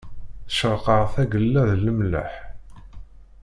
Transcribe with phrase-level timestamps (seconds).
[0.47, 2.33] Tecrek-aɣ tagella d lemleḥ.